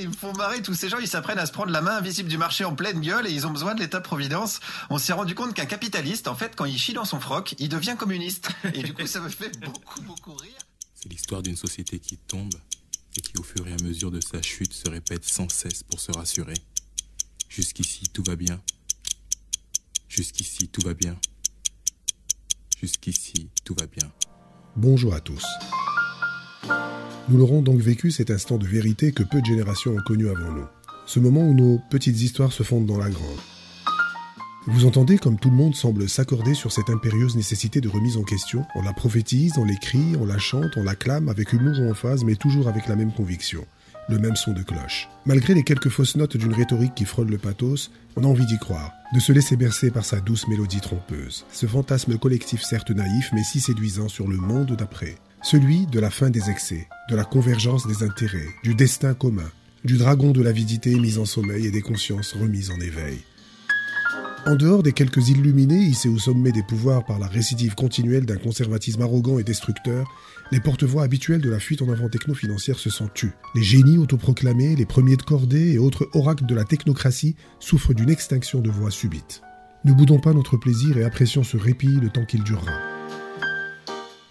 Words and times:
ils 0.00 0.08
me 0.08 0.14
font 0.14 0.32
marrer. 0.32 0.62
Tous 0.62 0.74
ces 0.74 0.88
gens, 0.88 0.98
ils 0.98 1.08
s'apprennent 1.08 1.38
à 1.38 1.46
se 1.46 1.52
prendre 1.52 1.70
la 1.70 1.80
main 1.80 1.96
invisible 1.96 2.28
du 2.28 2.38
marché 2.38 2.64
en 2.64 2.74
pleine 2.74 3.00
gueule 3.00 3.26
et 3.26 3.32
ils 3.32 3.46
ont 3.46 3.50
besoin 3.50 3.74
de 3.74 3.80
l'État-providence. 3.80 4.60
On 4.90 4.98
s'est 4.98 5.12
rendu 5.12 5.34
compte 5.34 5.54
qu'un 5.54 5.66
capitaliste, 5.66 6.28
en 6.28 6.34
fait, 6.34 6.54
quand 6.56 6.64
il 6.64 6.78
chie 6.78 6.92
dans 6.92 7.04
son 7.04 7.20
froc, 7.20 7.54
il 7.58 7.68
devient 7.68 7.96
communiste. 7.98 8.50
Et 8.74 8.82
du 8.82 8.94
coup, 8.94 9.06
ça 9.06 9.20
me 9.20 9.28
fait 9.28 9.56
beaucoup, 9.60 10.00
beaucoup 10.02 10.34
rire. 10.34 10.58
C'est 10.94 11.08
l'histoire 11.08 11.42
d'une 11.42 11.56
société 11.56 11.98
qui 11.98 12.16
tombe 12.16 12.54
et 13.16 13.20
qui, 13.20 13.32
au 13.38 13.42
fur 13.42 13.66
et 13.66 13.72
à 13.72 13.82
mesure 13.82 14.10
de 14.10 14.20
sa 14.20 14.42
chute, 14.42 14.72
se 14.72 14.88
répète 14.88 15.24
sans 15.24 15.48
cesse 15.48 15.82
pour 15.82 16.00
se 16.00 16.12
rassurer. 16.12 16.54
Jusqu'ici, 17.48 18.08
tout 18.12 18.22
va 18.26 18.36
bien. 18.36 18.60
Jusqu'ici, 20.08 20.68
tout 20.68 20.82
va 20.82 20.94
bien. 20.94 21.16
Jusqu'ici, 22.80 23.48
tout 23.64 23.74
va 23.78 23.86
bien. 23.86 24.12
Bonjour 24.76 25.14
à 25.14 25.20
tous. 25.20 25.44
Nous 27.28 27.38
l'aurons 27.38 27.62
donc 27.62 27.80
vécu 27.80 28.10
cet 28.10 28.30
instant 28.30 28.56
de 28.56 28.66
vérité 28.66 29.12
que 29.12 29.22
peu 29.22 29.40
de 29.40 29.46
générations 29.46 29.92
ont 29.92 30.02
connu 30.06 30.28
avant 30.28 30.52
nous. 30.52 30.66
Ce 31.06 31.18
moment 31.18 31.40
où 31.40 31.54
nos 31.54 31.80
petites 31.90 32.20
histoires 32.20 32.52
se 32.52 32.62
fondent 32.62 32.86
dans 32.86 32.98
la 32.98 33.10
grande. 33.10 33.38
Vous 34.68 34.84
entendez 34.84 35.16
comme 35.16 35.38
tout 35.38 35.50
le 35.50 35.56
monde 35.56 35.76
semble 35.76 36.08
s'accorder 36.08 36.54
sur 36.54 36.72
cette 36.72 36.90
impérieuse 36.90 37.36
nécessité 37.36 37.80
de 37.80 37.88
remise 37.88 38.16
en 38.16 38.24
question. 38.24 38.64
On 38.74 38.82
la 38.82 38.92
prophétise, 38.92 39.58
on 39.58 39.64
l'écrit, 39.64 40.16
on 40.20 40.26
la 40.26 40.38
chante, 40.38 40.76
on 40.76 40.82
la 40.82 40.96
clame 40.96 41.28
avec 41.28 41.52
humour 41.52 41.78
ou 41.78 41.94
phase, 41.94 42.24
mais 42.24 42.34
toujours 42.34 42.66
avec 42.66 42.88
la 42.88 42.96
même 42.96 43.12
conviction, 43.12 43.64
le 44.08 44.18
même 44.18 44.34
son 44.34 44.52
de 44.52 44.64
cloche. 44.64 45.08
Malgré 45.24 45.54
les 45.54 45.62
quelques 45.62 45.88
fausses 45.88 46.16
notes 46.16 46.36
d'une 46.36 46.52
rhétorique 46.52 46.96
qui 46.96 47.04
frôle 47.04 47.28
le 47.28 47.38
pathos, 47.38 47.92
on 48.16 48.24
a 48.24 48.26
envie 48.26 48.46
d'y 48.46 48.58
croire, 48.58 48.90
de 49.14 49.20
se 49.20 49.30
laisser 49.30 49.56
bercer 49.56 49.92
par 49.92 50.04
sa 50.04 50.18
douce 50.18 50.48
mélodie 50.48 50.80
trompeuse. 50.80 51.44
Ce 51.52 51.66
fantasme 51.66 52.18
collectif 52.18 52.62
certes 52.62 52.90
naïf, 52.90 53.30
mais 53.32 53.44
si 53.44 53.60
séduisant 53.60 54.08
sur 54.08 54.26
le 54.26 54.36
monde 54.36 54.74
d'après. 54.74 55.14
Celui 55.48 55.86
de 55.86 56.00
la 56.00 56.10
fin 56.10 56.28
des 56.28 56.50
excès, 56.50 56.88
de 57.08 57.14
la 57.14 57.22
convergence 57.22 57.86
des 57.86 58.02
intérêts, 58.02 58.48
du 58.64 58.74
destin 58.74 59.14
commun, 59.14 59.48
du 59.84 59.96
dragon 59.96 60.32
de 60.32 60.42
l'avidité 60.42 60.92
mise 60.98 61.20
en 61.20 61.24
sommeil 61.24 61.66
et 61.66 61.70
des 61.70 61.82
consciences 61.82 62.32
remises 62.32 62.72
en 62.72 62.80
éveil. 62.80 63.20
En 64.44 64.56
dehors 64.56 64.82
des 64.82 64.90
quelques 64.90 65.28
illuminés 65.28 65.78
hissés 65.78 66.08
au 66.08 66.18
sommet 66.18 66.50
des 66.50 66.64
pouvoirs 66.64 67.04
par 67.04 67.20
la 67.20 67.28
récidive 67.28 67.76
continuelle 67.76 68.26
d'un 68.26 68.38
conservatisme 68.38 69.02
arrogant 69.02 69.38
et 69.38 69.44
destructeur, 69.44 70.12
les 70.50 70.58
porte-voix 70.58 71.04
habituels 71.04 71.42
de 71.42 71.50
la 71.50 71.60
fuite 71.60 71.80
en 71.80 71.92
avant 71.92 72.08
techno-financière 72.08 72.80
se 72.80 72.90
sont 72.90 73.06
tus. 73.06 73.30
Les 73.54 73.62
génies 73.62 73.98
autoproclamés, 73.98 74.74
les 74.74 74.84
premiers 74.84 75.16
de 75.16 75.22
cordée 75.22 75.74
et 75.74 75.78
autres 75.78 76.08
oracles 76.14 76.46
de 76.46 76.56
la 76.56 76.64
technocratie 76.64 77.36
souffrent 77.60 77.94
d'une 77.94 78.10
extinction 78.10 78.58
de 78.58 78.70
voix 78.70 78.90
subite. 78.90 79.42
Ne 79.84 79.92
boudons 79.92 80.18
pas 80.18 80.32
notre 80.32 80.56
plaisir 80.56 80.98
et 80.98 81.04
apprécions 81.04 81.44
ce 81.44 81.56
répit 81.56 82.00
le 82.02 82.10
temps 82.10 82.24
qu'il 82.24 82.42
durera. 82.42 82.85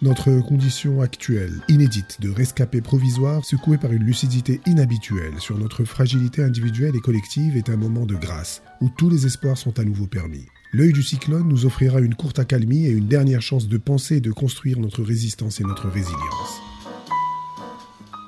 Notre 0.02 0.42
condition 0.42 1.00
actuelle, 1.00 1.54
inédite, 1.68 2.18
de 2.20 2.28
rescapé 2.28 2.82
provisoire, 2.82 3.42
secouée 3.46 3.78
par 3.78 3.92
une 3.92 4.02
lucidité 4.02 4.60
inhabituelle 4.66 5.38
sur 5.38 5.56
notre 5.56 5.84
fragilité 5.84 6.42
individuelle 6.42 6.94
et 6.94 7.00
collective, 7.00 7.56
est 7.56 7.70
un 7.70 7.78
moment 7.78 8.04
de 8.04 8.14
grâce, 8.14 8.60
où 8.82 8.90
tous 8.90 9.08
les 9.08 9.24
espoirs 9.24 9.56
sont 9.56 9.78
à 9.78 9.84
nouveau 9.84 10.06
permis. 10.06 10.44
L'œil 10.74 10.92
du 10.92 11.02
cyclone 11.02 11.48
nous 11.48 11.64
offrira 11.64 12.00
une 12.00 12.14
courte 12.14 12.38
accalmie 12.38 12.84
et 12.84 12.90
une 12.90 13.08
dernière 13.08 13.40
chance 13.40 13.68
de 13.68 13.78
penser 13.78 14.16
et 14.16 14.20
de 14.20 14.32
construire 14.32 14.80
notre 14.80 15.02
résistance 15.02 15.62
et 15.62 15.64
notre 15.64 15.88
résilience. 15.88 16.65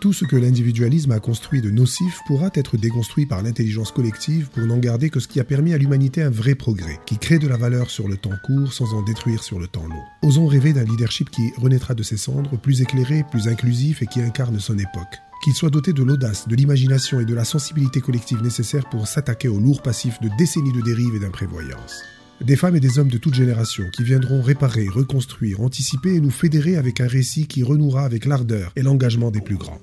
Tout 0.09 0.15
ce 0.15 0.25
que 0.25 0.37
l'individualisme 0.37 1.13
a 1.13 1.21
construit 1.21 1.61
de 1.61 1.69
nocif 1.69 2.21
pourra 2.27 2.49
être 2.55 2.79
déconstruit 2.79 3.27
par 3.27 3.43
l'intelligence 3.43 3.93
collective 3.93 4.49
pour 4.49 4.65
n'en 4.65 4.79
garder 4.79 5.11
que 5.11 5.21
ce 5.21 5.29
qui 5.29 5.39
a 5.39 5.45
permis 5.45 5.75
à 5.75 5.77
l'humanité 5.77 6.23
un 6.23 6.31
vrai 6.31 6.55
progrès, 6.55 6.99
qui 7.05 7.19
crée 7.19 7.39
de 7.39 7.47
la 7.47 7.59
valeur 7.59 7.91
sur 7.91 8.09
le 8.09 8.17
temps 8.17 8.33
court 8.43 8.73
sans 8.73 8.95
en 8.95 9.03
détruire 9.03 9.43
sur 9.43 9.59
le 9.59 9.67
temps 9.67 9.87
long. 9.87 10.03
Osons 10.23 10.47
rêver 10.47 10.73
d'un 10.73 10.85
leadership 10.85 11.29
qui 11.29 11.53
renaîtra 11.59 11.93
de 11.93 12.03
ses 12.03 12.17
cendres, 12.17 12.59
plus 12.59 12.81
éclairé, 12.81 13.23
plus 13.31 13.49
inclusif 13.49 14.01
et 14.01 14.07
qui 14.07 14.23
incarne 14.23 14.59
son 14.59 14.79
époque. 14.79 15.19
Qu'il 15.45 15.53
soit 15.53 15.69
doté 15.69 15.93
de 15.93 16.03
l'audace, 16.03 16.49
de 16.49 16.57
l'imagination 16.57 17.21
et 17.21 17.27
de 17.27 17.35
la 17.35 17.45
sensibilité 17.45 18.01
collective 18.01 18.43
nécessaires 18.43 18.89
pour 18.89 19.07
s'attaquer 19.07 19.49
au 19.49 19.61
lourd 19.61 19.83
passif 19.83 20.19
de 20.23 20.31
décennies 20.39 20.73
de 20.73 20.81
dérives 20.81 21.17
et 21.17 21.21
d'imprévoyance. 21.21 22.03
Des 22.41 22.57
femmes 22.57 22.77
et 22.77 22.81
des 22.81 22.99
hommes 22.99 23.11
de 23.11 23.19
toute 23.19 23.35
génération 23.35 23.85
qui 23.93 24.05
viendront 24.05 24.41
réparer, 24.41 24.89
reconstruire, 24.89 25.61
anticiper 25.61 26.15
et 26.15 26.21
nous 26.21 26.31
fédérer 26.31 26.79
avec 26.79 27.03
un 27.03 27.09
récit 27.09 27.47
qui 27.47 27.63
renouera 27.63 28.07
avec 28.07 28.25
l'ardeur 28.25 28.73
et 28.75 28.83
l'engagement 28.83 29.31
des 29.31 29.43
plus 29.43 29.57
grands. 29.57 29.81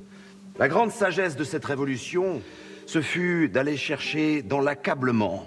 La 0.57 0.67
grande 0.67 0.91
sagesse 0.91 1.35
de 1.35 1.43
cette 1.43 1.65
révolution, 1.65 2.41
ce 2.85 3.01
fut 3.01 3.49
d'aller 3.49 3.77
chercher 3.77 4.41
dans 4.41 4.61
l'accablement, 4.61 5.45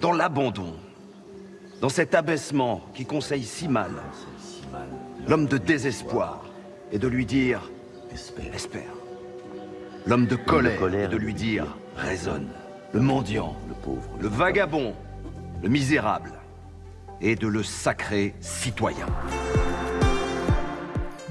dans 0.00 0.12
l'abandon, 0.12 0.74
dans 1.80 1.88
cet 1.88 2.14
abaissement 2.14 2.84
qui 2.94 3.06
conseille 3.06 3.44
si 3.44 3.68
mal 3.68 3.90
l'homme 5.26 5.46
de 5.46 5.58
désespoir, 5.58 6.44
et 6.92 6.98
de 6.98 7.08
lui 7.08 7.26
dire 7.26 7.70
espère. 8.52 8.82
L'homme 10.06 10.26
de 10.26 10.36
colère, 10.36 10.94
et 10.94 11.08
de 11.08 11.16
lui 11.16 11.34
dire 11.34 11.66
raisonne. 11.96 12.48
Le 12.92 13.00
mendiant, 13.00 13.56
le 13.68 13.74
pauvre, 13.74 14.10
le 14.20 14.28
vagabond, 14.28 14.94
le 15.62 15.68
misérable, 15.68 16.32
et 17.20 17.34
de 17.34 17.48
le 17.48 17.62
sacré 17.62 18.34
citoyen. 18.40 19.06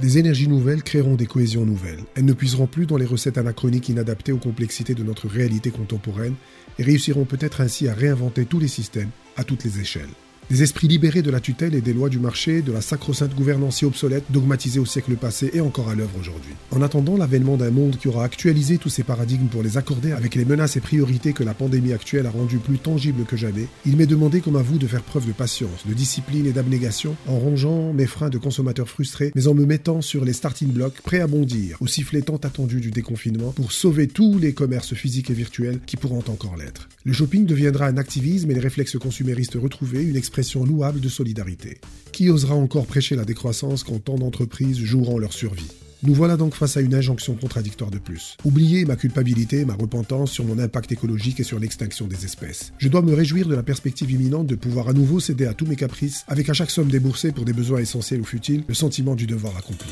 Des 0.04 0.18
énergies 0.18 0.50
nouvelles 0.50 0.84
créeront 0.84 1.16
des 1.16 1.28
cohésions 1.28 1.66
nouvelles. 1.66 2.04
Elles 2.16 2.26
ne 2.26 2.34
puiseront 2.34 2.68
plus 2.68 2.86
dans 2.86 2.98
les 2.98 3.06
recettes 3.06 3.38
anachroniques 3.38 3.88
inadaptées 3.88 4.34
aux 4.34 4.38
complexités 4.38 4.96
de 4.96 5.02
notre 5.02 5.30
réalité 5.30 5.72
contemporaine 5.72 6.36
et 6.78 6.84
réussiront 6.84 7.24
peut-être 7.24 7.62
ainsi 7.62 7.88
à 7.88 7.94
réinventer 7.94 8.44
tous 8.44 8.60
les 8.60 8.68
systèmes 8.68 9.12
à 9.38 9.46
toutes 9.46 9.64
les 9.64 9.80
échelles. 9.80 10.10
Des 10.54 10.62
esprits 10.62 10.88
libérés 10.88 11.24
de 11.24 11.32
la 11.32 11.40
tutelle 11.40 11.74
et 11.74 11.82
des 11.82 11.94
lois 11.94 12.10
du 12.10 12.20
marché, 12.20 12.62
de 12.62 12.72
la 12.72 12.82
sacro-sainte 12.82 13.34
gouvernance 13.34 13.78
si 13.78 13.86
obsolète, 13.86 14.26
dogmatisée 14.30 14.80
au 14.80 14.86
siècle 14.86 15.16
passé 15.16 15.50
et 15.56 15.62
encore 15.62 15.90
à 15.90 15.96
l'œuvre 15.96 16.20
aujourd'hui. 16.20 16.54
En 16.70 16.84
attendant 16.84 17.18
l'avènement 17.18 17.58
d'un 17.58 17.72
monde 17.72 17.98
qui 17.98 18.08
aura 18.08 18.24
actualisé 18.24 18.78
tous 18.78 18.90
ces 18.90 19.02
paradigmes 19.02 19.48
pour 19.48 19.64
les 19.64 19.80
accorder 19.80 20.12
avec 20.12 20.36
les 20.36 20.46
menaces 20.46 20.78
et 20.78 20.80
priorités 20.80 21.34
que 21.34 21.44
la 21.44 21.56
pandémie 21.56 21.92
actuelle 21.92 22.28
a 22.28 22.30
rendues 22.30 22.60
plus 22.60 22.78
tangibles 22.78 23.24
que 23.24 23.36
jamais, 23.36 23.66
il 23.88 23.98
m'est 23.98 24.06
demandé 24.06 24.42
comme 24.42 24.56
à 24.56 24.62
vous 24.62 24.78
de 24.78 24.86
faire 24.86 25.02
preuve 25.02 25.26
de 25.26 25.32
patience, 25.32 25.88
de 25.88 25.94
discipline 25.96 26.46
et 26.46 26.52
d'abnégation 26.52 27.16
en 27.26 27.40
rongeant 27.40 27.92
mes 27.92 28.06
freins 28.06 28.30
de 28.30 28.38
consommateurs 28.38 28.90
frustrés, 28.90 29.32
mais 29.34 29.48
en 29.48 29.56
me 29.56 29.66
mettant 29.66 30.02
sur 30.02 30.24
les 30.24 30.34
starting 30.34 30.72
blocks 30.72 31.02
prêts 31.02 31.22
à 31.22 31.26
bondir 31.26 31.78
au 31.80 31.88
sifflet 31.88 32.22
tant 32.22 32.36
attendu 32.36 32.80
du 32.80 32.92
déconfinement 32.92 33.54
pour 33.54 33.72
sauver 33.72 34.06
tous 34.06 34.38
les 34.38 34.54
commerces 34.54 34.94
physiques 34.94 35.32
et 35.32 35.34
virtuels 35.34 35.80
qui 35.88 35.98
pourront 35.98 36.24
encore 36.28 36.58
l'être. 36.58 36.90
Le 37.06 37.14
shopping 37.14 37.48
deviendra 37.48 37.88
un 37.88 37.98
activisme 37.98 38.52
et 38.52 38.54
les 38.54 38.60
réflexes 38.60 39.00
consuméristes 39.00 39.58
retrouvés 39.60 40.04
une 40.04 40.16
expression 40.16 40.43
louable 40.66 41.00
de 41.00 41.10
solidarité. 41.10 41.80
Qui 42.12 42.30
osera 42.30 42.56
encore 42.56 42.86
prêcher 42.86 43.16
la 43.16 43.26
décroissance 43.26 43.84
quand 43.84 44.00
tant 44.00 44.16
d'entreprises 44.16 44.78
joueront 44.78 45.18
leur 45.18 45.34
survie? 45.34 45.72
Nous 46.06 46.14
voilà 46.14 46.36
donc 46.36 46.54
face 46.54 46.76
à 46.76 46.82
une 46.82 46.94
injonction 46.94 47.34
contradictoire 47.34 47.90
de 47.90 47.98
plus. 47.98 48.36
Oublier 48.44 48.84
ma 48.84 48.98
culpabilité, 48.98 49.64
ma 49.64 49.74
repentance 49.74 50.32
sur 50.32 50.44
mon 50.44 50.60
impact 50.60 50.92
écologique 50.92 51.40
et 51.40 51.44
sur 51.44 51.60
l'extinction 51.60 52.08
des 52.08 52.26
espèces. 52.26 52.74
Je 52.78 52.90
dois 52.90 53.02
me 53.02 53.14
réjouir 53.14 53.48
de 53.48 53.56
la 53.56 53.64
perspective 53.64 54.12
imminente 54.12 54.48
de 54.48 54.56
pouvoir 54.56 54.90
à 54.90 54.94
nouveau 54.94 55.22
céder 55.22 55.46
à 55.46 55.54
tous 55.54 55.66
mes 55.66 55.78
caprices, 55.78 56.26
avec 56.28 56.50
à 56.50 56.54
chaque 56.54 56.72
somme 56.72 56.90
déboursée 56.90 57.32
pour 57.32 57.46
des 57.46 57.54
besoins 57.54 57.80
essentiels 57.80 58.20
ou 58.20 58.26
futiles, 58.26 58.66
le 58.68 58.74
sentiment 58.74 59.16
du 59.16 59.28
devoir 59.28 59.56
accompli. 59.56 59.90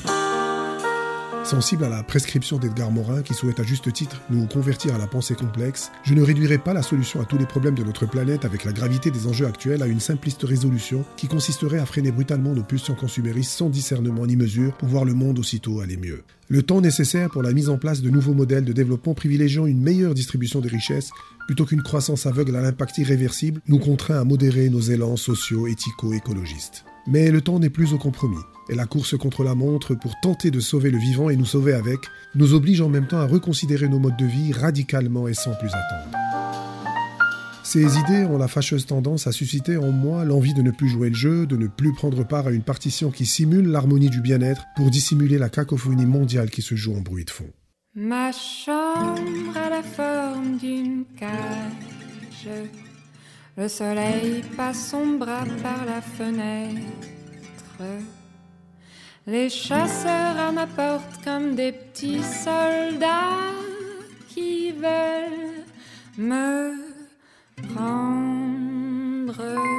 Sensible 1.44 1.84
à 1.84 1.90
la 1.90 2.03
prescription 2.03 2.59
d'Edgar 2.59 2.91
Morin 2.91 3.24
qui 3.24 3.34
souhaite 3.34 3.59
à 3.59 3.63
juste 3.63 3.91
titre 3.91 4.22
nous 4.29 4.46
convertir 4.46 4.94
à 4.94 4.97
la 4.97 5.07
pensée 5.07 5.34
complexe, 5.34 5.91
je 6.03 6.13
ne 6.13 6.22
réduirai 6.22 6.59
pas 6.59 6.74
la 6.74 6.84
solution 6.84 7.19
à 7.19 7.25
tous 7.25 7.38
les 7.38 7.47
problèmes 7.47 7.75
de 7.75 7.84
notre 7.84 8.06
planète 8.06 8.46
avec 8.46 8.63
la 8.63 8.72
gravité 8.72 9.09
des 9.09 9.28
enjeux 9.28 9.47
actuels 9.47 9.81
à 9.81 9.88
une 9.88 10.00
simpliste 10.00 10.44
résolution 10.44 11.03
qui 11.18 11.28
consisterait 11.28 11.79
à 11.79 11.85
freiner 11.85 12.12
brutalement 12.12 12.53
nos 12.53 12.63
pulsions 12.63 12.94
consuméristes 12.94 13.52
sans 13.52 13.69
discernement 13.69 14.25
ni 14.28 14.35
mesure 14.35 14.78
pour 14.78 14.88
voir 14.88 15.03
le 15.03 15.13
monde 15.13 15.40
aussitôt 15.40 15.81
aller 15.81 15.97
mieux. 15.97 16.24
Le 16.47 16.62
temps 16.62 16.79
nécessaire 16.79 17.29
pour 17.29 17.41
la 17.41 17.53
mise 17.53 17.69
en 17.69 17.78
place 17.78 18.02
de 18.02 18.09
nouveaux 18.09 18.35
modèles 18.35 18.66
de 18.66 18.73
développement 18.73 19.16
privilégiant 19.16 19.66
une 19.66 19.81
meilleure 19.81 20.13
distribution 20.13 20.62
des 20.62 20.69
richesses 20.69 21.09
plutôt 21.47 21.66
qu'une 21.66 21.81
croissance 21.81 22.28
aveugle 22.28 22.56
à 22.56 22.62
l'impact 22.62 23.00
irréversible 23.00 23.62
nous 23.68 23.79
contraint 23.79 24.22
à 24.22 24.23
modérer 24.23 24.69
nos 24.69 24.81
élans 24.81 25.18
sociaux, 25.18 25.68
éthico-écologistes. 25.68 26.85
Mais 27.07 27.31
le 27.31 27.41
temps 27.41 27.59
n'est 27.59 27.69
plus 27.69 27.94
au 27.94 27.97
compromis 27.97 28.38
et 28.69 28.75
la 28.75 28.85
course 28.85 29.17
contre 29.17 29.44
la 29.44 29.56
montre 29.56 29.95
pour 29.95 30.13
tenter 30.22 30.50
de 30.50 30.59
sauver 30.59 30.91
le 30.91 30.97
vivant 30.97 31.29
et 31.29 31.35
nous 31.35 31.45
sauver 31.45 31.73
avec 31.73 32.00
nous 32.35 32.53
oblige 32.53 32.81
en 32.81 32.89
même 32.89 33.07
temps 33.07 33.19
à 33.19 33.25
reconsidérer 33.25 33.89
nos 33.89 34.00
modes 34.00 34.17
de 34.17 34.25
vie 34.25 34.53
radicalement 34.53 35.28
et 35.28 35.34
sans 35.34 35.53
plus 35.55 35.70
attendre. 35.70 36.17
Ces 37.64 37.97
idées 37.97 38.26
ont 38.26 38.37
la 38.37 38.47
fâcheuse 38.47 38.85
tendance 38.85 39.28
à 39.28 39.31
susciter 39.31 39.78
en 39.78 39.91
moi 39.91 40.26
l'envie 40.26 40.53
de 40.53 40.61
ne 40.61 40.72
plus 40.72 40.90
jouer 40.90 41.09
le 41.09 41.16
jeu, 41.16 41.46
de 41.46 41.55
ne 41.55 41.67
plus 41.67 41.93
prendre 41.93 42.26
part 42.28 42.47
à 42.47 42.52
une 42.52 42.64
partition 42.64 43.11
qui 43.11 43.26
simule 43.26 43.67
l'harmonie 43.67 44.09
du 44.09 44.20
bien-être 44.20 44.66
pour 44.76 44.90
dissimuler 44.90 45.37
la 45.37 45.49
cacophonie 45.49 46.05
mondiale 46.05 46.49
qui 46.49 46.61
se 46.61 46.76
joue 46.76 46.96
en 46.96 47.02
bruit 47.02 47.26
de 47.26 47.29
fond. 47.29 47.49
Ma 47.96 48.31
chambre 48.31 49.55
a 49.55 49.70
la 49.70 49.84
forme 49.84 50.58
d'une 50.58 51.05
cage. 51.17 52.49
Le 53.58 53.68
soleil 53.68 54.44
passe 54.56 54.92
son 54.92 55.18
bras 55.18 55.44
par 55.62 55.86
la 55.86 56.02
fenêtre. 56.02 56.82
Les 59.28 59.50
chasseurs 59.50 60.38
à 60.38 60.52
ma 60.52 60.66
porte 60.68 61.24
comme 61.24 61.56
des 61.56 61.74
petits 61.74 62.24
soldats 62.24 63.52
qui 64.30 64.72
veulent 64.72 65.66
me 66.18 66.76
prendre. 67.74 69.71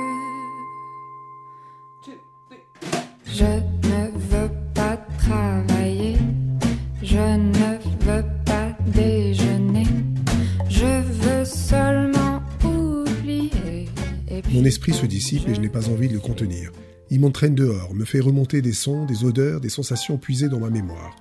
Et 15.30 15.54
je 15.54 15.60
n'ai 15.60 15.68
pas 15.68 15.88
envie 15.88 16.08
de 16.08 16.14
le 16.14 16.20
contenir. 16.20 16.72
Il 17.10 17.20
m'entraîne 17.20 17.54
dehors, 17.54 17.94
me 17.94 18.04
fait 18.04 18.20
remonter 18.20 18.62
des 18.62 18.72
sons, 18.72 19.04
des 19.04 19.24
odeurs, 19.24 19.60
des 19.60 19.68
sensations 19.68 20.18
puisées 20.18 20.48
dans 20.48 20.60
ma 20.60 20.70
mémoire. 20.70 21.14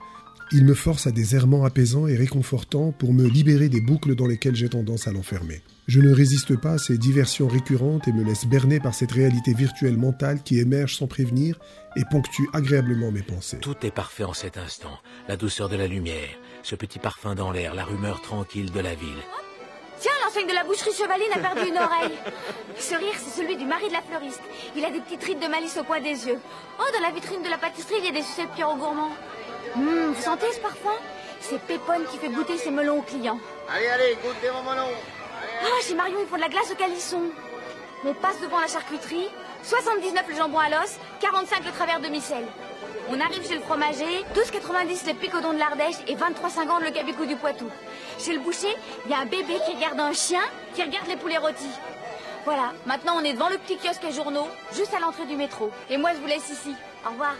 Il 0.53 0.65
me 0.65 0.73
force 0.73 1.07
à 1.07 1.11
des 1.11 1.35
errements 1.35 1.63
apaisants 1.63 2.07
et 2.07 2.15
réconfortants 2.15 2.91
pour 2.91 3.13
me 3.13 3.25
libérer 3.25 3.69
des 3.69 3.79
boucles 3.79 4.15
dans 4.15 4.27
lesquelles 4.27 4.55
j'ai 4.55 4.67
tendance 4.67 5.07
à 5.07 5.13
l'enfermer. 5.13 5.61
Je 5.87 6.01
ne 6.01 6.11
résiste 6.11 6.57
pas 6.57 6.73
à 6.73 6.77
ces 6.77 6.97
diversions 6.97 7.47
récurrentes 7.47 8.07
et 8.07 8.11
me 8.11 8.23
laisse 8.23 8.45
berner 8.45 8.79
par 8.79 8.93
cette 8.93 9.13
réalité 9.13 9.53
virtuelle 9.53 9.97
mentale 9.97 10.41
qui 10.43 10.59
émerge 10.59 10.95
sans 10.95 11.07
prévenir 11.07 11.57
et 11.95 12.03
ponctue 12.09 12.49
agréablement 12.53 13.11
mes 13.11 13.21
pensées. 13.21 13.59
Tout 13.59 13.77
est 13.83 13.91
parfait 13.91 14.25
en 14.25 14.33
cet 14.33 14.57
instant. 14.57 14.99
La 15.29 15.37
douceur 15.37 15.69
de 15.69 15.77
la 15.77 15.87
lumière, 15.87 16.37
ce 16.63 16.75
petit 16.75 16.99
parfum 16.99 17.33
dans 17.33 17.51
l'air, 17.51 17.73
la 17.73 17.85
rumeur 17.85 18.21
tranquille 18.21 18.71
de 18.71 18.79
la 18.81 18.95
ville. 18.95 19.09
L'enseigne 20.33 20.47
de 20.47 20.53
la 20.53 20.63
boucherie 20.63 20.93
Chevaline 20.93 21.33
a 21.33 21.39
perdu 21.39 21.67
une 21.67 21.77
oreille. 21.77 22.17
Ce 22.79 22.95
rire, 22.95 23.13
c'est 23.17 23.41
celui 23.41 23.57
du 23.57 23.65
mari 23.65 23.89
de 23.89 23.93
la 23.93 24.01
fleuriste. 24.01 24.39
Il 24.77 24.85
a 24.85 24.89
des 24.89 25.01
petites 25.01 25.21
rides 25.25 25.39
de 25.39 25.47
malice 25.47 25.75
au 25.75 25.83
coin 25.83 25.99
des 25.99 26.25
yeux. 26.25 26.39
Oh, 26.79 26.83
dans 26.93 27.01
la 27.01 27.11
vitrine 27.11 27.43
de 27.43 27.49
la 27.49 27.57
pâtisserie, 27.57 27.95
il 27.97 28.05
y 28.05 28.07
a 28.07 28.11
des 28.13 28.21
sucettes 28.21 28.51
Pierrot 28.55 28.77
Gourmand. 28.77 29.09
Hum, 29.75 30.13
vous 30.13 30.21
sentez 30.21 30.49
ce 30.53 30.59
parfum? 30.61 30.95
C'est 31.41 31.59
Pépone 31.59 32.05
qui 32.09 32.17
fait 32.17 32.29
goûter 32.29 32.57
ses 32.57 32.71
melons 32.71 32.99
aux 32.99 33.01
clients. 33.01 33.39
Allez, 33.75 33.87
allez, 33.87 34.17
goûtez 34.23 34.49
mon 34.51 34.63
melon. 34.63 34.87
Ah, 35.63 35.81
chez 35.85 35.95
Marion, 35.95 36.19
ils 36.21 36.27
font 36.27 36.37
de 36.37 36.41
la 36.41 36.49
glace 36.49 36.71
au 36.71 36.75
calisson. 36.75 37.23
On 38.05 38.13
passe 38.13 38.39
devant 38.39 38.61
la 38.61 38.67
charcuterie, 38.67 39.27
79 39.63 40.23
le 40.29 40.35
jambon 40.35 40.59
à 40.59 40.69
l'os, 40.69 40.97
45 41.19 41.65
le 41.65 41.71
travers 41.71 41.99
de 41.99 42.07
micelle. 42.07 42.45
On 43.09 43.19
arrive 43.19 43.45
chez 43.45 43.55
le 43.55 43.61
fromager, 43.61 44.23
12,90 44.35 45.07
le 45.07 45.13
picodon 45.19 45.53
de 45.53 45.59
l'Ardèche 45.59 45.97
et 46.07 46.15
23,50 46.15 46.83
le 46.85 46.91
cabicou 46.91 47.25
du 47.25 47.35
Poitou. 47.35 47.67
Chez 48.19 48.33
le 48.33 48.39
boucher, 48.39 48.73
il 49.05 49.11
y 49.11 49.13
a 49.13 49.19
un 49.19 49.25
bébé 49.25 49.59
qui 49.65 49.75
regarde 49.75 49.99
un 49.99 50.13
chien 50.13 50.41
qui 50.73 50.81
regarde 50.81 51.07
les 51.07 51.17
poulets 51.17 51.37
rôtis. 51.37 51.75
Voilà, 52.45 52.73
maintenant 52.87 53.13
on 53.19 53.23
est 53.23 53.33
devant 53.33 53.49
le 53.49 53.57
petit 53.57 53.77
kiosque 53.77 54.05
à 54.05 54.11
journaux, 54.11 54.47
juste 54.75 54.93
à 54.95 54.99
l'entrée 54.99 55.25
du 55.27 55.35
métro. 55.35 55.71
Et 55.89 55.97
moi 55.97 56.11
je 56.13 56.19
vous 56.19 56.27
laisse 56.27 56.49
ici. 56.49 56.73
Au 57.05 57.11
revoir. 57.11 57.35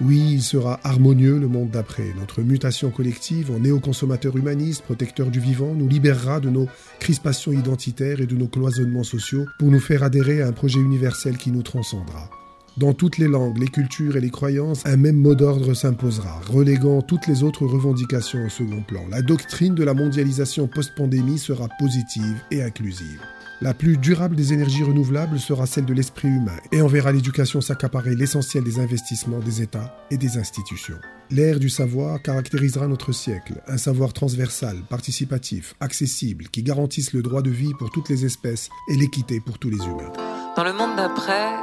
Oui, 0.00 0.32
il 0.32 0.42
sera 0.42 0.80
harmonieux 0.82 1.38
le 1.38 1.46
monde 1.46 1.70
d'après. 1.70 2.12
Notre 2.18 2.42
mutation 2.42 2.90
collective 2.90 3.50
en 3.52 3.60
néoconsommateur 3.60 4.36
humaniste, 4.36 4.82
protecteur 4.82 5.28
du 5.28 5.38
vivant, 5.40 5.72
nous 5.74 5.88
libérera 5.88 6.40
de 6.40 6.50
nos 6.50 6.68
crispations 6.98 7.52
identitaires 7.52 8.20
et 8.20 8.26
de 8.26 8.34
nos 8.34 8.48
cloisonnements 8.48 9.04
sociaux 9.04 9.46
pour 9.58 9.70
nous 9.70 9.80
faire 9.80 10.02
adhérer 10.02 10.42
à 10.42 10.48
un 10.48 10.52
projet 10.52 10.80
universel 10.80 11.38
qui 11.38 11.52
nous 11.52 11.62
transcendra. 11.62 12.28
Dans 12.76 12.92
toutes 12.92 13.18
les 13.18 13.28
langues, 13.28 13.58
les 13.58 13.68
cultures 13.68 14.16
et 14.16 14.20
les 14.20 14.30
croyances, 14.30 14.84
un 14.84 14.96
même 14.96 15.14
mot 15.14 15.36
d'ordre 15.36 15.74
s'imposera, 15.74 16.40
reléguant 16.50 17.02
toutes 17.02 17.28
les 17.28 17.44
autres 17.44 17.66
revendications 17.66 18.46
au 18.46 18.48
second 18.48 18.82
plan. 18.82 19.02
La 19.10 19.22
doctrine 19.22 19.76
de 19.76 19.84
la 19.84 19.94
mondialisation 19.94 20.66
post-pandémie 20.66 21.38
sera 21.38 21.68
positive 21.78 22.42
et 22.50 22.64
inclusive. 22.64 23.20
La 23.60 23.74
plus 23.74 23.96
durable 23.96 24.34
des 24.34 24.52
énergies 24.52 24.82
renouvelables 24.82 25.38
sera 25.38 25.66
celle 25.66 25.84
de 25.84 25.94
l'esprit 25.94 26.26
humain 26.26 26.58
et 26.72 26.82
on 26.82 26.88
verra 26.88 27.12
l'éducation 27.12 27.60
s'accaparer 27.60 28.16
l'essentiel 28.16 28.64
des 28.64 28.80
investissements 28.80 29.38
des 29.38 29.62
États 29.62 29.96
et 30.10 30.16
des 30.16 30.36
institutions. 30.36 30.98
L'ère 31.30 31.60
du 31.60 31.70
savoir 31.70 32.20
caractérisera 32.20 32.88
notre 32.88 33.12
siècle, 33.12 33.62
un 33.68 33.78
savoir 33.78 34.12
transversal, 34.12 34.78
participatif, 34.90 35.76
accessible, 35.78 36.48
qui 36.48 36.64
garantisse 36.64 37.12
le 37.12 37.22
droit 37.22 37.42
de 37.42 37.50
vie 37.50 37.72
pour 37.78 37.90
toutes 37.90 38.08
les 38.08 38.24
espèces 38.24 38.68
et 38.90 38.96
l'équité 38.96 39.38
pour 39.38 39.60
tous 39.60 39.70
les 39.70 39.78
humains. 39.78 40.12
Dans 40.56 40.64
le 40.64 40.72
monde 40.72 40.96
d'après, 40.96 41.54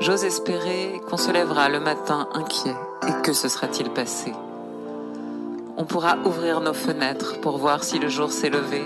j'ose 0.00 0.24
espérer 0.24 1.00
qu'on 1.08 1.16
se 1.16 1.30
lèvera 1.30 1.68
le 1.68 1.80
matin 1.80 2.28
inquiet 2.34 2.76
et 3.06 3.22
que 3.22 3.32
se 3.32 3.48
sera-t-il 3.48 3.90
passé 3.90 4.32
On 5.76 5.84
pourra 5.84 6.16
ouvrir 6.24 6.60
nos 6.60 6.74
fenêtres 6.74 7.40
pour 7.40 7.58
voir 7.58 7.84
si 7.84 7.98
le 7.98 8.08
jour 8.08 8.30
s'est 8.30 8.50
levé 8.50 8.84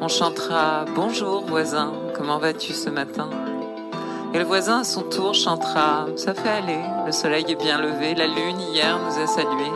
on 0.00 0.06
chantera 0.06 0.84
Bonjour 0.94 1.44
voisin, 1.44 1.92
comment 2.16 2.38
vas-tu 2.38 2.72
ce 2.72 2.88
matin? 2.88 3.28
Et 4.32 4.38
le 4.38 4.44
voisin 4.44 4.80
à 4.80 4.84
son 4.84 5.02
tour 5.02 5.34
chantera 5.34 6.06
Ça 6.14 6.34
fait 6.34 6.48
aller, 6.48 6.78
le 7.04 7.10
soleil 7.10 7.44
est 7.48 7.60
bien 7.60 7.80
levé, 7.80 8.14
la 8.14 8.28
lune 8.28 8.60
hier 8.60 8.96
nous 8.96 9.20
a 9.20 9.26
salués. 9.26 9.72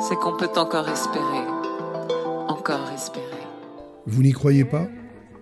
C'est 0.00 0.14
qu'on 0.14 0.36
peut 0.36 0.50
encore 0.54 0.88
espérer, 0.88 1.44
encore 2.46 2.88
espérer. 2.94 3.24
Vous 4.06 4.22
n'y 4.22 4.30
croyez 4.30 4.64
pas? 4.64 4.86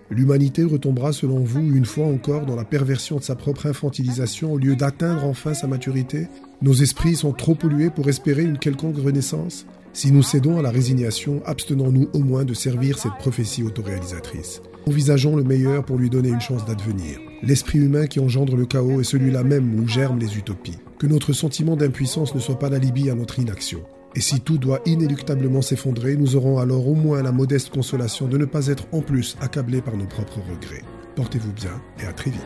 L'humanité 0.09 0.63
retombera 0.63 1.11
selon 1.11 1.39
vous 1.39 1.75
une 1.75 1.85
fois 1.85 2.05
encore 2.05 2.45
dans 2.45 2.55
la 2.55 2.63
perversion 2.63 3.17
de 3.17 3.23
sa 3.23 3.35
propre 3.35 3.65
infantilisation 3.65 4.53
au 4.53 4.57
lieu 4.57 4.75
d'atteindre 4.75 5.25
enfin 5.25 5.53
sa 5.53 5.67
maturité? 5.67 6.27
Nos 6.61 6.73
esprits 6.73 7.15
sont 7.15 7.33
trop 7.33 7.55
pollués 7.55 7.89
pour 7.89 8.07
espérer 8.07 8.43
une 8.43 8.57
quelconque 8.57 8.97
renaissance? 8.97 9.65
Si 9.91 10.11
nous 10.11 10.23
cédons 10.23 10.59
à 10.59 10.61
la 10.61 10.69
résignation, 10.69 11.41
abstenons-nous 11.45 12.09
au 12.13 12.19
moins 12.19 12.45
de 12.45 12.53
servir 12.53 12.99
cette 12.99 13.17
prophétie 13.19 13.63
autoréalisatrice. 13.63 14.61
Envisageons 14.85 15.35
le 15.35 15.43
meilleur 15.43 15.83
pour 15.83 15.97
lui 15.97 16.09
donner 16.09 16.29
une 16.29 16.39
chance 16.39 16.65
d'advenir. 16.65 17.19
L'esprit 17.43 17.79
humain 17.79 18.07
qui 18.07 18.21
engendre 18.21 18.55
le 18.55 18.65
chaos 18.65 19.01
est 19.01 19.03
celui-là 19.03 19.43
même 19.43 19.77
où 19.79 19.87
germent 19.87 20.19
les 20.19 20.37
utopies. 20.37 20.77
Que 20.99 21.07
notre 21.07 21.33
sentiment 21.33 21.75
d'impuissance 21.75 22.33
ne 22.33 22.39
soit 22.39 22.59
pas 22.59 22.69
l'alibi 22.69 23.09
à 23.09 23.15
notre 23.15 23.39
inaction. 23.39 23.81
Et 24.17 24.19
si 24.19 24.41
tout 24.41 24.57
doit 24.57 24.79
inéluctablement 24.87 25.61
s'effondrer, 25.61 26.17
nous 26.17 26.35
aurons 26.35 26.57
alors 26.57 26.87
au 26.87 26.95
moins 26.95 27.21
la 27.21 27.31
modeste 27.31 27.69
consolation 27.69 28.27
de 28.27 28.39
ne 28.39 28.45
pas 28.45 28.65
être 28.65 28.87
en 28.91 29.01
plus 29.01 29.37
accablés 29.41 29.79
par 29.79 29.95
nos 29.95 30.07
propres 30.07 30.39
regrets. 30.49 30.81
Portez-vous 31.15 31.51
bien 31.51 31.79
et 32.01 32.07
à 32.07 32.13
très 32.13 32.31
vite. 32.31 32.41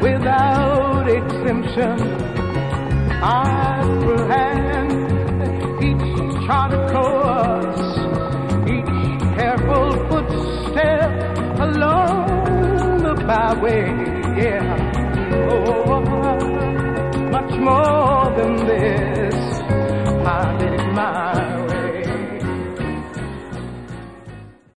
without 0.00 1.08
exemption. 1.08 2.00
I 3.20 3.84
will 4.04 4.26
hand 4.28 4.92
each 5.84 6.46
charcoal. 6.46 7.17